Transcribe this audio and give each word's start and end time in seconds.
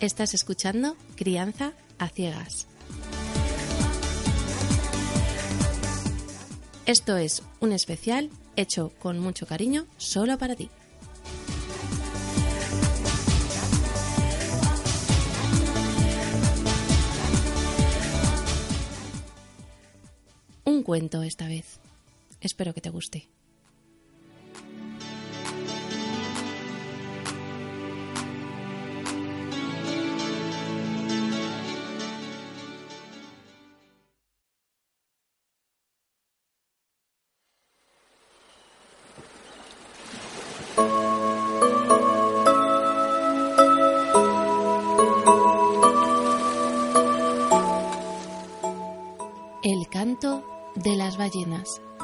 Estás 0.00 0.34
escuchando 0.34 0.94
Crianza 1.14 1.72
a 1.98 2.10
Ciegas. 2.10 2.66
Esto 6.84 7.16
es 7.16 7.42
un 7.60 7.72
especial 7.72 8.28
hecho 8.56 8.92
con 8.98 9.18
mucho 9.18 9.46
cariño 9.46 9.86
solo 9.96 10.36
para 10.36 10.54
ti. 10.54 10.68
Un 20.64 20.82
cuento 20.82 21.22
esta 21.22 21.48
vez. 21.48 21.80
Espero 22.42 22.74
que 22.74 22.82
te 22.82 22.90
guste. 22.90 23.28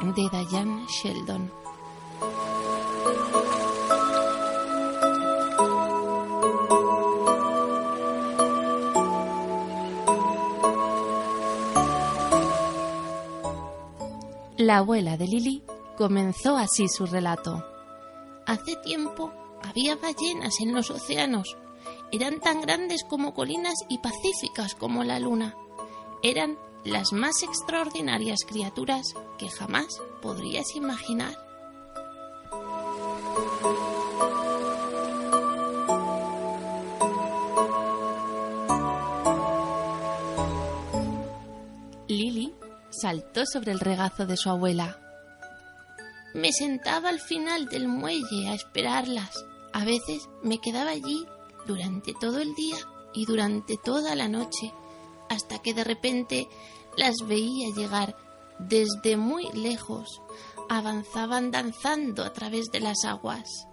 De 0.01 0.29
Diane 0.29 0.85
Sheldon. 0.87 1.51
La 14.57 14.77
abuela 14.77 15.17
de 15.17 15.27
Lily 15.27 15.63
comenzó 15.97 16.55
así 16.57 16.87
su 16.87 17.05
relato. 17.05 17.65
Hace 18.45 18.75
tiempo 18.77 19.31
había 19.61 19.95
ballenas 19.95 20.59
en 20.61 20.73
los 20.73 20.89
océanos. 20.89 21.57
Eran 22.11 22.39
tan 22.39 22.61
grandes 22.61 23.03
como 23.03 23.33
colinas 23.33 23.75
y 23.89 23.97
pacíficas 23.97 24.75
como 24.75 25.03
la 25.03 25.19
luna. 25.19 25.57
Eran 26.21 26.57
las 26.83 27.13
más 27.13 27.43
extraordinarias 27.43 28.39
criaturas 28.45 29.13
que 29.37 29.49
jamás 29.49 30.01
podrías 30.21 30.75
imaginar. 30.75 31.37
Lily 42.07 42.53
saltó 42.89 43.45
sobre 43.45 43.71
el 43.71 43.79
regazo 43.79 44.25
de 44.25 44.37
su 44.37 44.49
abuela. 44.49 44.99
Me 46.33 46.51
sentaba 46.51 47.09
al 47.09 47.19
final 47.19 47.67
del 47.67 47.87
muelle 47.87 48.49
a 48.49 48.55
esperarlas. 48.55 49.45
A 49.71 49.85
veces 49.85 50.27
me 50.43 50.59
quedaba 50.59 50.91
allí 50.91 51.25
durante 51.65 52.13
todo 52.19 52.39
el 52.39 52.53
día 52.55 52.77
y 53.13 53.25
durante 53.25 53.77
toda 53.77 54.15
la 54.15 54.27
noche, 54.27 54.73
hasta 55.33 55.59
que 55.59 55.73
de 55.73 55.83
repente 55.83 56.47
las 56.97 57.15
veía 57.27 57.73
llegar 57.75 58.15
desde 58.59 59.17
muy 59.17 59.49
lejos. 59.53 60.21
Avanzaban 60.69 61.51
danzando 61.51 62.23
a 62.23 62.33
través 62.33 62.67
de 62.71 62.79
las 62.79 63.03
aguas. 63.05 63.67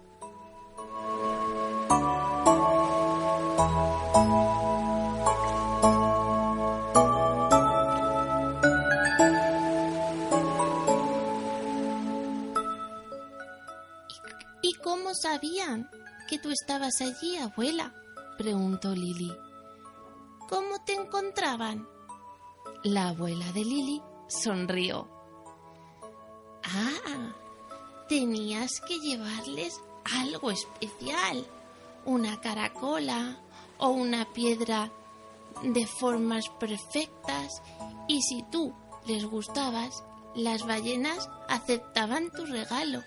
¿Y 14.61 14.73
cómo 14.83 15.13
sabían 15.15 15.89
que 16.29 16.37
tú 16.37 16.49
estabas 16.49 17.01
allí, 17.01 17.37
abuela? 17.37 17.93
preguntó 18.37 18.93
Lily. 18.93 19.31
¿Cómo 20.51 20.81
te 20.83 20.93
encontraban? 20.95 21.87
La 22.83 23.07
abuela 23.07 23.49
de 23.53 23.63
Lily 23.63 24.01
sonrió. 24.27 25.07
Ah, 26.65 27.33
tenías 28.09 28.81
que 28.81 28.99
llevarles 28.99 29.79
algo 30.13 30.51
especial, 30.51 31.47
una 32.03 32.41
caracola 32.41 33.39
o 33.77 33.91
una 33.91 34.25
piedra 34.33 34.91
de 35.63 35.87
formas 35.87 36.49
perfectas 36.59 37.61
y 38.09 38.21
si 38.21 38.43
tú 38.51 38.73
les 39.05 39.23
gustabas, 39.23 40.03
las 40.35 40.67
ballenas 40.67 41.29
aceptaban 41.47 42.29
tu 42.29 42.45
regalo 42.45 43.03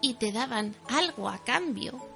y 0.00 0.14
te 0.14 0.32
daban 0.32 0.74
algo 0.88 1.28
a 1.28 1.38
cambio. 1.44 2.11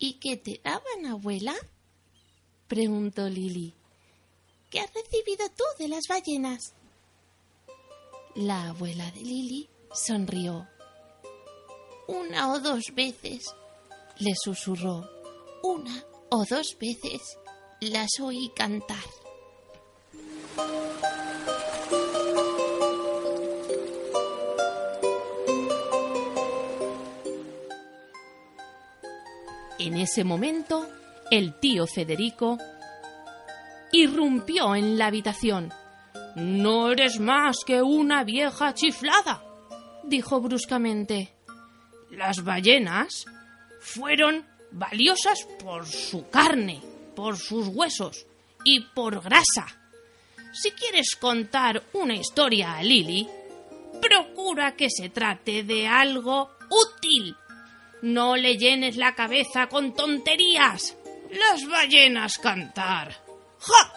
¿Y 0.00 0.14
qué 0.14 0.36
te 0.36 0.60
daban, 0.64 1.06
abuela? 1.06 1.54
preguntó 2.66 3.28
Lily. 3.28 3.74
¿Qué 4.70 4.80
has 4.80 4.92
recibido 4.94 5.46
tú 5.50 5.64
de 5.78 5.88
las 5.88 6.04
ballenas? 6.08 6.72
La 8.34 8.70
abuela 8.70 9.10
de 9.10 9.20
Lily 9.20 9.68
sonrió. 9.92 10.66
Una 12.08 12.52
o 12.52 12.60
dos 12.60 12.84
veces, 12.94 13.54
Le 14.18 14.32
susurró. 14.42 15.06
una 15.62 16.04
o 16.30 16.44
dos 16.48 16.76
veces 16.80 17.20
las 17.80 18.08
oí 18.20 18.50
cantar. 18.56 19.04
En 29.80 29.96
ese 29.96 30.24
momento, 30.24 30.86
el 31.30 31.54
tío 31.58 31.86
Federico 31.86 32.58
irrumpió 33.92 34.74
en 34.74 34.98
la 34.98 35.06
habitación. 35.06 35.72
No 36.36 36.90
eres 36.90 37.18
más 37.18 37.60
que 37.66 37.80
una 37.80 38.22
vieja 38.22 38.74
chiflada, 38.74 39.42
dijo 40.04 40.38
bruscamente. 40.42 41.32
Las 42.10 42.44
ballenas 42.44 43.24
fueron 43.80 44.46
valiosas 44.70 45.48
por 45.64 45.86
su 45.86 46.28
carne, 46.28 46.82
por 47.16 47.38
sus 47.38 47.68
huesos 47.68 48.26
y 48.64 48.80
por 48.80 49.22
grasa. 49.22 49.66
Si 50.52 50.72
quieres 50.72 51.16
contar 51.18 51.84
una 51.94 52.16
historia 52.16 52.76
a 52.76 52.82
Lily, 52.82 53.26
procura 54.02 54.76
que 54.76 54.88
se 54.90 55.08
trate 55.08 55.62
de 55.62 55.88
algo 55.88 56.50
útil. 56.68 57.34
No 58.02 58.36
le 58.36 58.56
llenes 58.56 58.96
la 58.96 59.14
cabeza 59.14 59.68
con 59.68 59.94
tonterías. 59.94 60.96
Las 61.30 61.66
ballenas 61.68 62.38
cantar. 62.38 63.14
¡Ja! 63.58 63.89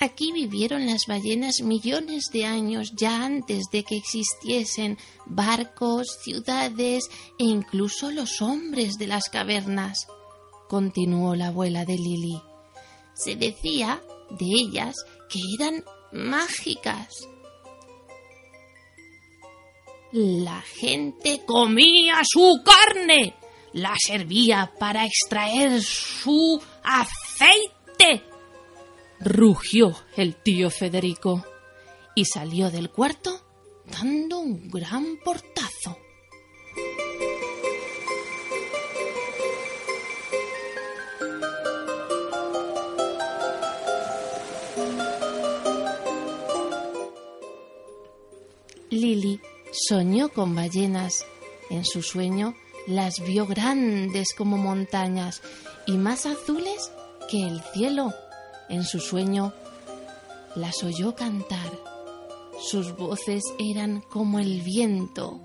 Aquí 0.00 0.30
vivieron 0.30 0.86
las 0.86 1.06
ballenas 1.06 1.60
millones 1.60 2.30
de 2.32 2.46
años 2.46 2.92
ya 2.94 3.24
antes 3.24 3.64
de 3.72 3.82
que 3.82 3.96
existiesen 3.96 4.96
barcos, 5.26 6.18
ciudades 6.22 7.08
e 7.38 7.44
incluso 7.44 8.12
los 8.12 8.40
hombres 8.40 8.96
de 8.98 9.08
las 9.08 9.28
cavernas, 9.28 10.06
continuó 10.68 11.34
la 11.34 11.48
abuela 11.48 11.84
de 11.84 11.94
Lily. 11.94 12.40
Se 13.14 13.34
decía 13.34 14.00
de 14.30 14.46
ellas 14.46 14.94
que 15.28 15.40
eran 15.58 15.82
mágicas. 16.12 17.08
La 20.12 20.62
gente 20.62 21.42
comía 21.44 22.20
su 22.24 22.62
carne, 22.64 23.34
la 23.72 23.94
servía 23.98 24.72
para 24.78 25.04
extraer 25.04 25.82
su 25.82 26.62
aceite 26.84 27.77
rugió 29.28 29.94
el 30.16 30.36
tío 30.36 30.70
Federico 30.70 31.44
y 32.14 32.24
salió 32.24 32.70
del 32.70 32.90
cuarto 32.90 33.38
dando 33.84 34.38
un 34.38 34.70
gran 34.70 35.18
portazo. 35.22 35.98
Lili 48.90 49.40
soñó 49.72 50.30
con 50.30 50.54
ballenas. 50.54 51.26
En 51.70 51.84
su 51.84 52.02
sueño 52.02 52.54
las 52.86 53.20
vio 53.20 53.46
grandes 53.46 54.28
como 54.34 54.56
montañas 54.56 55.42
y 55.86 55.98
más 55.98 56.24
azules 56.24 56.90
que 57.30 57.42
el 57.42 57.60
cielo. 57.74 58.14
En 58.68 58.84
su 58.84 59.00
sueño 59.00 59.52
las 60.54 60.82
oyó 60.82 61.14
cantar. 61.14 61.70
Sus 62.60 62.96
voces 62.96 63.42
eran 63.58 64.00
como 64.00 64.38
el 64.38 64.62
viento, 64.62 65.40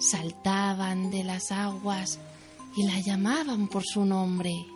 saltaban 0.00 1.10
de 1.10 1.24
las 1.24 1.50
aguas 1.50 2.18
y 2.76 2.84
la 2.86 3.00
llamaban 3.00 3.68
por 3.68 3.84
su 3.84 4.04
nombre. 4.04 4.66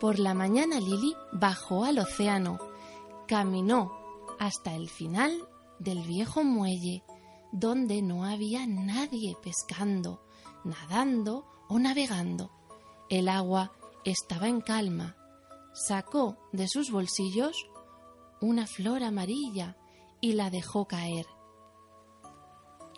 Por 0.00 0.18
la 0.18 0.34
mañana 0.34 0.78
Lily 0.78 1.16
bajó 1.32 1.84
al 1.84 1.98
océano, 1.98 2.58
caminó 3.26 3.92
hasta 4.38 4.74
el 4.74 4.88
final 4.90 5.48
del 5.78 6.02
viejo 6.02 6.44
muelle, 6.44 7.02
donde 7.52 8.02
no 8.02 8.24
había 8.24 8.66
nadie 8.66 9.36
pescando, 9.42 10.22
nadando 10.64 11.46
o 11.68 11.78
navegando. 11.78 12.50
El 13.08 13.28
agua 13.28 13.72
estaba 14.04 14.48
en 14.48 14.60
calma. 14.60 15.16
Sacó 15.72 16.36
de 16.52 16.68
sus 16.68 16.90
bolsillos 16.90 17.56
una 18.40 18.66
flor 18.66 19.02
amarilla 19.02 19.76
y 20.20 20.32
la 20.32 20.50
dejó 20.50 20.86
caer. 20.86 21.26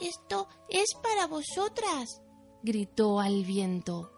Esto 0.01 0.49
es 0.69 0.95
para 1.03 1.27
vosotras, 1.27 2.23
gritó 2.63 3.21
al 3.21 3.45
viento. 3.45 4.18